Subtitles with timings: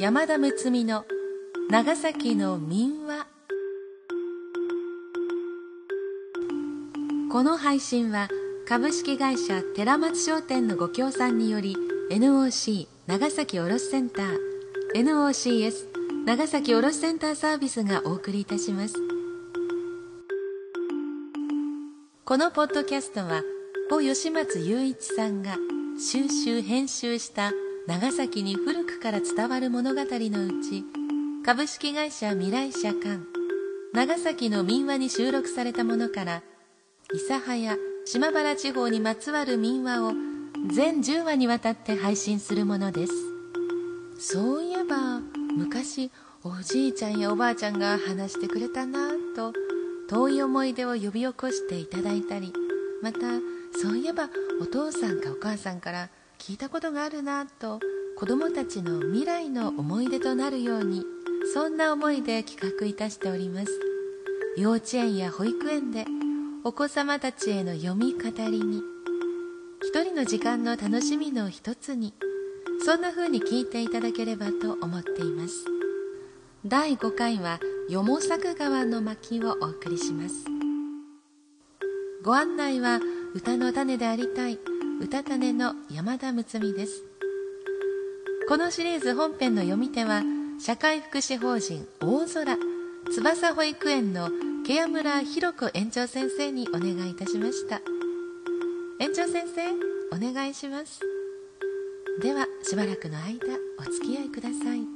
[0.00, 1.04] 山田睦美の
[1.70, 3.28] 長崎の民話。
[7.30, 8.28] この配信は
[8.66, 11.76] 株式会社寺松商店のご協賛により
[12.10, 14.38] NOC 長崎卸センター
[14.96, 15.86] NOCS
[16.26, 18.94] 長崎卸センターサービスがお送りいたします。
[22.24, 23.42] このポッドキャストは
[23.88, 25.56] 故吉松雄一さんが
[26.00, 27.52] 収集編集した
[27.86, 30.84] 長崎に古くから伝わる物語のうち
[31.44, 33.18] 株式会社未来社館
[33.92, 36.42] 長崎の民話に収録されたものから
[37.12, 37.76] 諫早
[38.06, 40.12] 島原地方にまつわる民話を
[40.72, 43.12] 全10話にわたって配信するものです。
[44.18, 45.20] そういえば
[45.54, 46.10] 昔
[46.42, 49.52] おじいちゃんやおばあちゃんが話してくれたなぁと
[50.08, 52.52] 遠い思い出を呼び起こしていただいたり
[53.02, 53.18] また
[53.78, 54.30] そういえば
[54.62, 56.08] お父さんかお母さんから
[56.46, 57.80] 聞いたことがあるなと
[58.18, 61.02] 子供たちの未来の思い出となるように
[61.54, 63.80] そんな思いで企画いたしております。
[64.58, 66.04] 幼稚園や保育園で
[66.62, 68.82] お子様たちへの読み語りに
[69.82, 72.12] 一人の時間の楽しみの一つに
[72.84, 75.64] そんな風に聞いていただければと思っています。
[76.66, 80.44] 第5回はよも作川の巻をお送りします。
[82.22, 83.00] ご案内は
[83.34, 84.58] 歌の種でありたい
[85.00, 87.04] 歌種の山田睦美です。
[88.48, 90.22] このシリーズ本編の読み手は
[90.60, 92.56] 社会福祉法人大空
[93.12, 94.28] 翼保育園の
[94.66, 97.80] ケア村弘子園長先生にお願いいたしました。
[99.00, 99.70] 園長先生
[100.16, 101.00] お願いします。
[102.22, 103.38] ではしばらくの間
[103.78, 104.93] お付き合いください。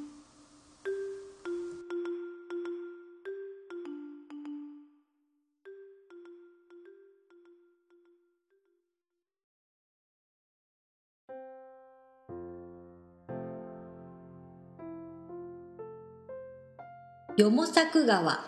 [17.66, 18.40] 作川。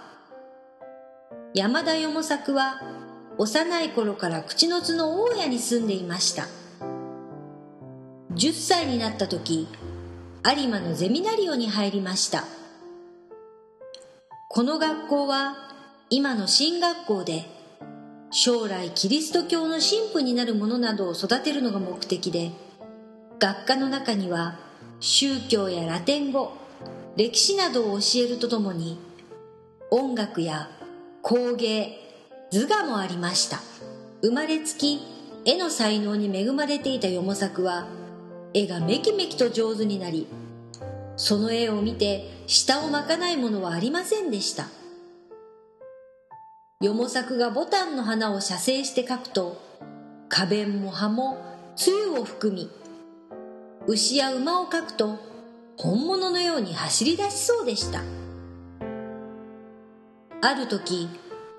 [1.55, 2.81] 山田よも作は
[3.39, 6.47] 幼い頃から口の津の大家に住んでいました。
[8.35, 9.67] 10歳になった時
[10.45, 12.45] 有馬のゼミナリオに入りました。
[14.51, 15.57] この学校は
[16.11, 17.47] 今の進学校で
[18.31, 22.53] 将来キリスト教の神父になる者などを育てるのが目的で
[23.39, 24.59] 学科の中には
[25.01, 26.60] 宗教やラテン語
[27.17, 28.99] 歴史などを教えるとともに
[29.91, 30.71] 音楽や
[31.23, 31.99] 工芸
[32.51, 33.59] 図画もありました。
[34.23, 35.01] 生まれつき
[35.45, 37.87] 絵の才能に恵まれていたよも作は
[38.53, 40.27] 絵がめきめきと上手になり
[41.17, 44.67] その絵を見て舌を巻かないものはありませんでした。
[46.83, 49.61] よも作がボタンの花を写生して描くと
[50.31, 51.37] 花弁も葉も
[51.77, 52.71] 露を含み
[53.87, 55.19] 牛や馬を描くと
[55.83, 58.03] 本物のように走り出しそうでした。
[60.43, 61.09] ある時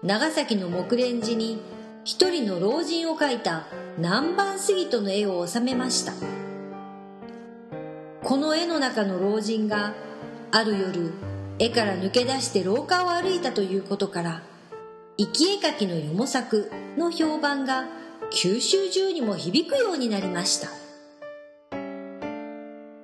[0.04, 1.60] 長崎の木蓮寺に
[2.04, 3.66] 一人の老人を描いた
[3.98, 6.14] 南蛮杉戸の絵を収めました。
[8.24, 9.96] この絵の中の老人が
[10.52, 11.12] ある夜
[11.58, 14.44] 絵から抜け出して廊下を歩いたということから
[15.18, 17.86] 生き絵描きのよも作の評判が
[18.30, 20.68] 九州中にも響くようになりました。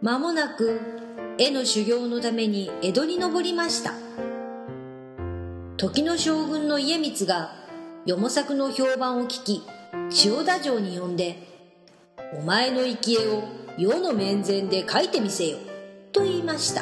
[0.04, 1.07] 間もなく
[1.40, 3.94] 絵の修行のために江戸に登りました。
[5.78, 7.52] 時の将軍の家光が
[8.08, 9.62] よも作の評判を聞き
[10.10, 11.38] 千代田城に呼んで
[12.34, 13.44] 「お前の生き絵を
[13.78, 15.60] 世の面前で描いてみせよ」
[16.12, 16.82] と言いました。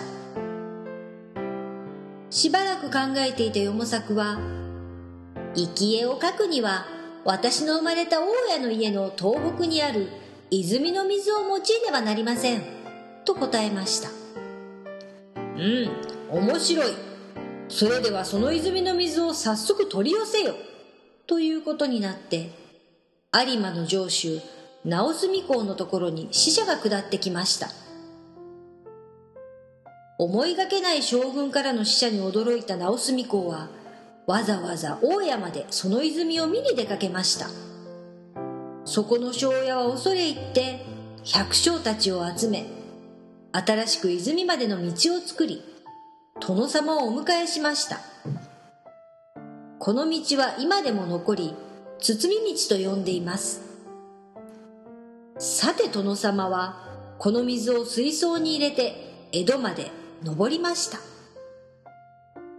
[2.29, 4.39] しばらく考えていたよも作は
[5.53, 6.85] 「生き絵を描くには
[7.25, 10.07] 私の生まれた大家の家の東北にある
[10.49, 12.63] 泉の水を用いねばなりません」
[13.25, 14.14] と答えました。
[15.57, 16.37] うん。
[16.47, 16.93] 面白い。
[17.67, 20.55] それではその泉の水を早速取り寄せよ。
[21.27, 22.51] ということになって
[23.33, 24.39] 有馬の城主
[24.83, 27.69] 直澄公のところに使者が下ってきました。
[30.17, 33.67] 思いがけない将軍からの使者に驚いた直澄公は
[34.27, 37.49] わざわざ大家までその泉を見に出かけました。
[38.85, 40.85] そこの庄屋は恐れ入って
[41.23, 42.74] 百姓たちを集め
[43.55, 45.63] 新しく泉までの道を作り
[46.41, 48.01] 殿様をお迎えしました。
[49.79, 51.53] この道は今でも残り
[51.99, 53.61] 包み道と呼んでいます。
[55.37, 56.83] さて殿様は
[57.17, 59.89] この水を水槽に入れて江戸まで
[60.21, 60.97] 登りました。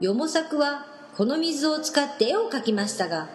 [0.01, 3.29] よも作はこの水を使って絵を描きましたが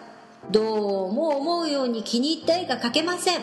[0.50, 3.40] どうも思うように気に入った絵が描けません。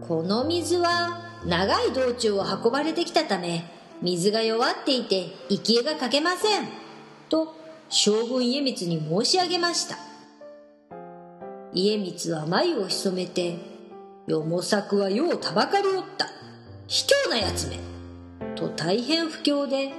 [0.00, 3.64] この水は長い道中を運ばれてきたため
[4.02, 6.68] 水が弱っていて生えがかけません。
[7.28, 7.54] と
[7.88, 9.96] 将軍家光に申し上げました。
[11.72, 13.58] 家光は眉を潜めて
[14.26, 16.26] 「よも作は世をたばかりおった。
[16.86, 17.78] 卑怯なやつめ」
[18.56, 19.92] と大変不況で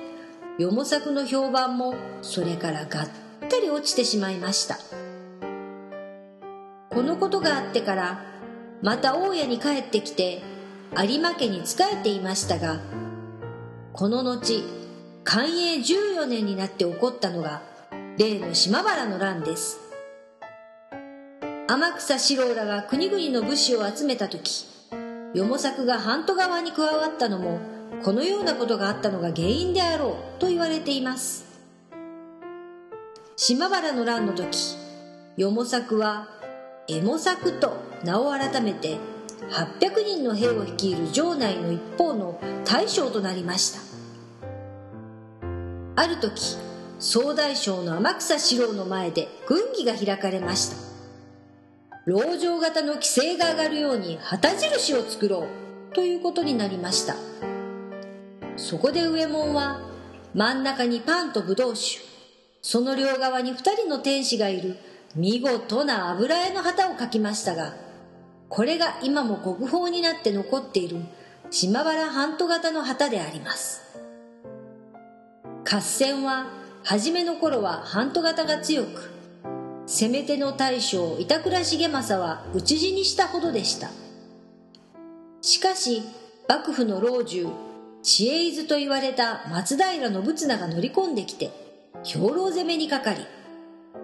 [0.58, 3.08] よも作の評判もそれからがっ
[3.50, 4.78] たり落ちてしまいました。
[6.90, 8.22] このことがあってから
[8.82, 10.42] また大家に帰ってきて
[10.94, 12.82] 有馬家に仕えていましたが
[13.94, 14.64] この後
[15.24, 17.62] 寛永14年になって起こったのが
[18.18, 19.80] 例の島原の乱です。
[21.68, 24.66] 天草四郎らが国々の武士を集めた時
[25.34, 27.60] よも作が半島側に加わったのも
[28.04, 31.46] このようなことがあったのが原因であろうと言われています。
[33.38, 34.76] 島原の乱の時
[35.38, 36.28] よも作は
[36.90, 38.98] 右も作と名を改めて
[39.50, 43.80] 800人の兵を率いる城内の一方の大将となりました。
[45.96, 46.58] ある時
[47.00, 50.78] 総大将の天草四郎の前で軍議が開かれました。
[52.06, 55.48] 籠城型の規制が上がるように旗印を作ろ
[55.92, 57.16] うということになりました。
[58.58, 59.82] そこで上門は
[60.34, 62.00] 真ん中にパンとブドウ酒。
[62.62, 64.78] その両側に2人の天使がいる
[65.16, 67.74] 見事な油絵の旗を描きましたが
[68.52, 70.98] これが今も国宝になって残っている
[71.50, 73.82] 島原半島型の旗であります。
[75.64, 76.48] 合戦は
[76.84, 79.10] 初めの頃は半島型が強く
[79.86, 83.90] 攻め手の大将板倉重政は討ち死にしたほどでした。
[85.42, 86.02] しかし
[86.50, 87.48] 幕府の老中
[88.04, 91.52] 知恵図と言われた松平信綱が乗り込んできて
[92.04, 93.26] 兵糧攻めにかかり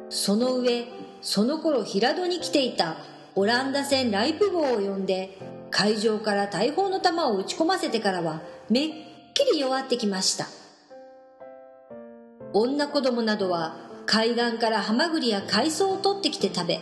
[0.10, 0.86] その上
[1.22, 2.96] その頃平戸に来ていた
[3.38, 5.38] オランダ船ライプ号を呼んで
[5.70, 8.90] 海上から大砲の弾を撃ち込ませてからはめっ
[9.36, 10.48] きり弱ってきました。
[12.52, 16.80] 女子供などは海岸からハマグリや海藻を取ってきて食べ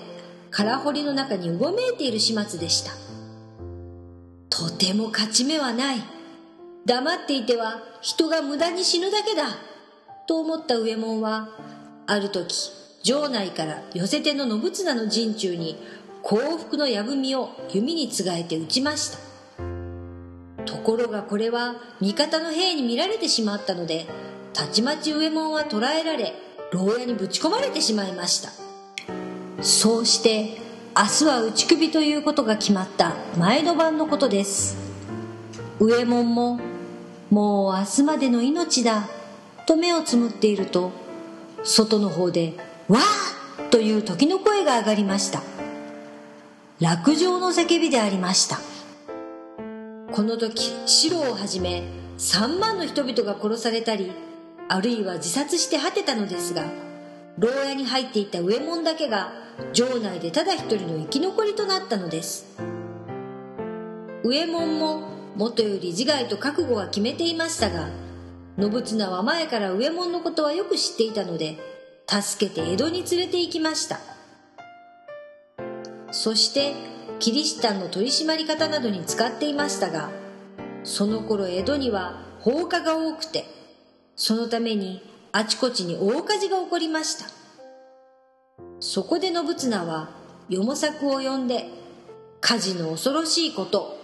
[0.49, 2.93] 空堀の中にうごめいている始末でした。
[4.49, 5.97] とても勝ち目はない。
[6.85, 9.57] 黙っていては人が無駄に死ぬだけだ。
[10.25, 11.49] と思った右衛門は
[12.07, 12.71] ある時
[13.03, 15.77] 城内から寄せ手の信綱の陣中に
[16.27, 19.19] 幸福の矢組を弓につがえて撃ちました。
[20.65, 24.07] ところがこれは味方の兵に見られてしまったので
[24.51, 26.33] たちまち右衛門は捕らえられ
[26.71, 28.49] 牢屋にぶち込まれてしまいました。
[29.61, 30.57] そうして
[30.97, 34.77] 明日は打ち首ということが決まった前の晩のことです。
[35.79, 36.59] 右衛門も
[37.29, 39.07] もう明日までの命だ
[39.67, 40.91] と目をつむっていると
[41.63, 42.55] 外の方で
[42.87, 45.43] わーという時の声が上がりました。
[46.81, 48.59] 落城の叫びでありました。
[50.11, 51.83] この時四郎をはじめ
[52.17, 54.11] 3万の人々が殺されたり
[54.67, 56.65] あるいは自殺して果てたのですが
[57.37, 59.31] 牢屋に入っていた右衛門だけが
[59.71, 62.57] 城内でただ一人の生き残りとなったのです。
[64.25, 65.07] 右衛門も
[65.37, 67.87] 元より自害と覚悟は決めていましたが
[68.59, 71.57] 信綱は前から右衛門のことはよく知っていたので
[72.07, 74.14] 助けて江戸に連れて行きました。
[76.15, 76.73] そして
[77.19, 80.09] キリシタンの取り締まり方などに使っていましたが
[80.85, 83.43] その頃江戸には放火が多くて
[84.15, 85.01] そのために
[85.33, 87.25] あちこちに大火事が起こりました。
[88.79, 90.09] そこで信綱は
[90.47, 91.65] よも作を呼んで
[92.39, 93.99] 火事の恐ろしいこと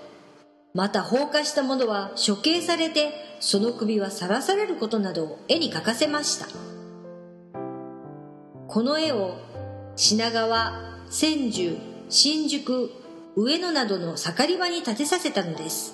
[0.73, 6.47] また放火した者は処刑されてその首はさらされることなどを絵に描かせました。
[8.67, 9.37] この絵を
[9.95, 10.73] 品川
[11.09, 12.91] 千住新宿
[13.37, 15.93] 上野などの盛り場に建てさせたのです。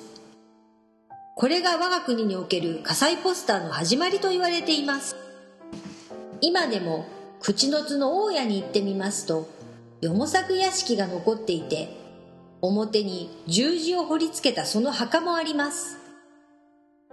[1.36, 5.16] これが我が国における火災ポスターの始まりと言われています。
[6.42, 7.06] 今でも
[7.40, 9.48] 口の津の大家に行ってみますと
[10.02, 11.96] よも作屋敷が残っていて
[12.62, 16.00] 表に十字を彫り付けたその墓もあります。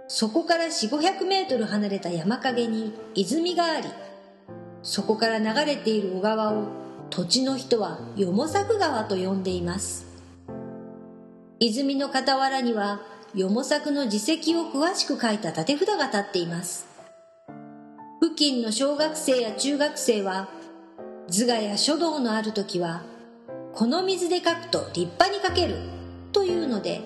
[0.07, 3.87] そこから4 5 0 0メートル離れた山陰に泉があり
[4.81, 10.05] そこから流れている小川を土地の人はよも作川と呼んでいます。
[11.59, 13.01] 泉の傍らには
[13.33, 16.87] よも作の自責を詳しく書いた立て札が立っています。
[18.21, 20.49] 付近の小学生や中学生は
[21.27, 23.03] 図画や書道のある時は
[23.73, 25.77] この水で書くと立派に書ける
[26.31, 27.01] というので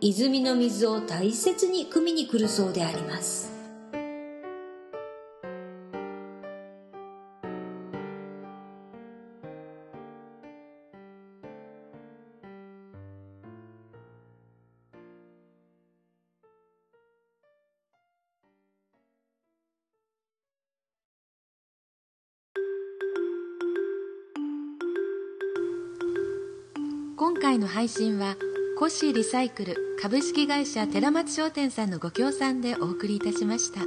[0.00, 3.49] 泉の水を大切に汲みに来るそうであります。
[27.20, 28.34] 今回の配信は
[28.78, 33.80] コシリサイクル株式会社寺松商店さんのご協賛でお送りいたしました。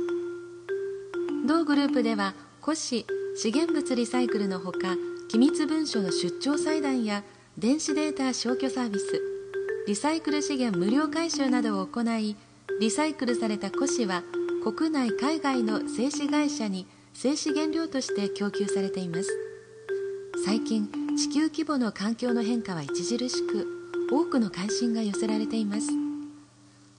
[1.48, 4.96] 同グループではコシ資源物リサイクルのほか
[5.30, 7.24] 機密文書の出張裁断や
[7.58, 9.20] 電子データ消去サービス
[9.88, 12.36] リサイクル資源無料回収などを行い
[12.80, 14.22] リサイクルされた古紙は
[14.64, 16.86] 国内海外の製紙会社に
[17.16, 19.30] 製紙原料として供給されています。
[20.46, 23.68] 最近地球規模の環境の変化は著しく
[24.12, 25.88] 多くの関心が寄せられています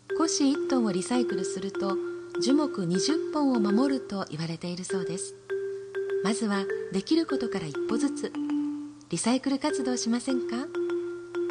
[0.09, 1.97] 古紙1トンをリサイクルすると
[2.41, 5.35] 樹木20本を守ると言われているそうです
[6.23, 8.33] まずはできることから一歩ずつ
[9.11, 10.57] リサイクル活動しませんか？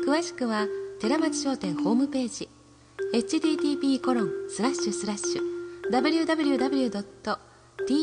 [0.06, 0.68] 詳しくは
[1.00, 2.50] 寺町商店ホームページ
[3.14, 5.42] http コロンスラッシュスラッシュ
[5.92, 7.04] www。
[7.86, 8.00] tema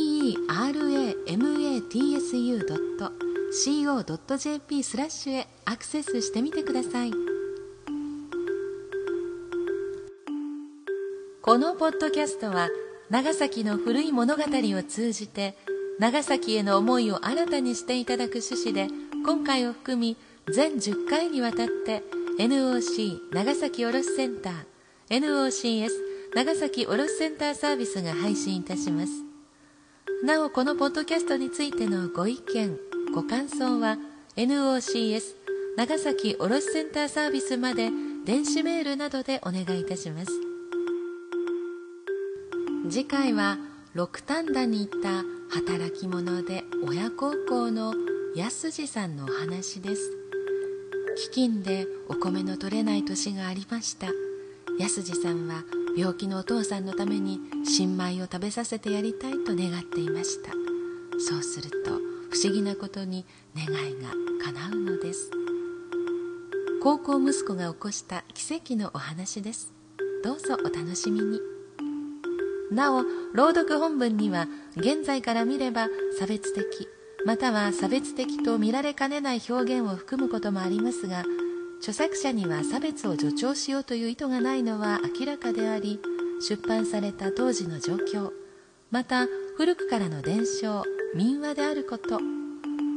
[2.20, 7.10] tseu co.jp スラッシュへアクセスしてみてください。
[11.42, 12.68] このポッドキャストは
[13.08, 15.56] 長崎の古い物語を通じて
[15.98, 18.86] 長崎への思いを新たにしていただく趣旨で
[19.26, 20.16] 今回を含み
[20.48, 22.04] 全10回にわたって
[22.38, 24.64] NOC 長崎卸センター
[25.10, 25.90] NOCS
[26.36, 29.24] 長崎卸センターサービスが配信いたします。
[30.24, 32.78] なおこのポッドキャストについてのご意見
[33.12, 33.96] ご感想は
[34.36, 35.34] NOCS
[35.76, 37.90] 長崎卸センターサービスまで
[38.24, 40.30] 電子メールなどでお願いいたします。
[42.88, 43.58] 次回は
[43.94, 47.94] 六反田にいた働き者で親孝行の
[48.36, 50.16] 安次さんのお話です。
[51.34, 54.06] 飢饉でお米の取れない年がありました。
[54.78, 55.64] 安次さんは
[55.96, 60.52] 病気のお父さんのために新米を食べさせてやりたいと願っていました。
[61.18, 61.79] そうすると
[62.42, 64.10] 思議なことに願いが
[64.44, 65.30] 叶うのです。
[66.82, 69.74] 高校息子が起こした奇跡のお話です。
[70.24, 71.40] どうぞお楽しみに。
[72.70, 73.02] なお
[73.34, 76.88] 朗読本文には現在から見れば差別的
[77.26, 81.24] または差別的と見られかねない表現を含むこともありますが
[81.80, 86.00] 著作者には差別を助長しようという意図がないのは明らかであり
[86.40, 88.30] 出版された当時の状況
[88.90, 89.26] また
[89.60, 92.18] 古くからの伝承民話であること。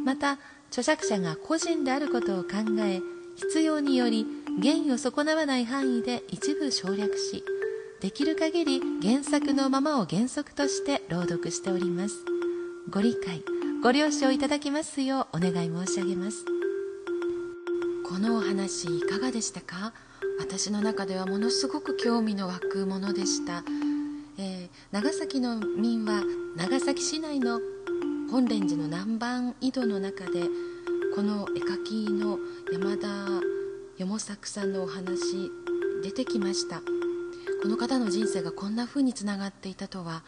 [0.05, 0.37] また
[0.69, 2.51] 著作者が個人であることを考
[2.85, 3.01] え
[3.35, 4.25] 必要により
[4.61, 7.43] 原意を損なわない範囲で一部省略し
[7.99, 12.15] できる限り原作のままを原則として朗読しております。
[12.89, 13.43] ご理解
[13.83, 16.45] ご了承いただきますようお願い申し上げます。
[18.07, 19.91] このお話いかがでしたか？
[20.39, 23.65] 私の中ではものすごく興味の湧くものでした、
[24.37, 26.23] えー、長崎の民は
[26.55, 27.59] 長崎市内の
[28.31, 30.43] 本蓮寺の南蛮井戸の中で
[31.15, 32.39] この絵描きの
[32.71, 33.07] 山田
[34.03, 35.51] よ作さんのお話
[36.01, 36.81] 出てきました。
[37.61, 40.23] この方の人生がこんな風につながっていたとは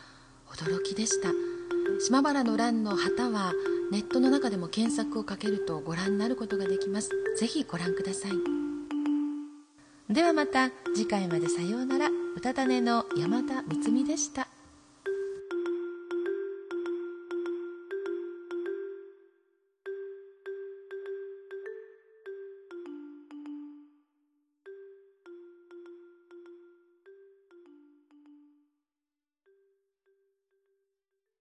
[0.48, 1.30] 驚きでした。
[2.06, 3.54] 島原の乱の旗は
[3.92, 7.10] ネットの中でも検索をかけるとご覧になることができます。
[7.38, 8.32] ぜひご覧ください。
[10.14, 11.50] ではまた次回まで。
[11.50, 12.25] さようなら。
[12.36, 14.48] 歌種の山田睦美でした。